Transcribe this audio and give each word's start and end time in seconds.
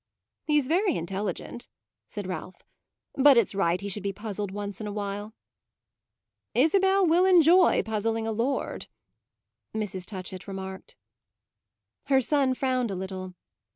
"He's 0.47 0.67
very 0.67 0.95
intelligent," 0.95 1.67
said 2.07 2.25
Ralph; 2.25 2.65
"but 3.13 3.37
it's 3.37 3.53
right 3.53 3.79
he 3.79 3.87
should 3.87 4.01
be 4.01 4.11
puzzled 4.11 4.49
once 4.49 4.81
in 4.81 4.87
a 4.87 4.91
while." 4.91 5.35
"Isabel 6.55 7.05
will 7.05 7.23
enjoy 7.25 7.83
puzzling 7.83 8.25
a 8.25 8.31
lord," 8.31 8.87
Mrs. 9.75 10.07
Touchett 10.07 10.47
remarked. 10.47 10.95
Her 12.05 12.19
son 12.19 12.55
frowned 12.55 12.89
a 12.89 12.95
little. 12.95 13.35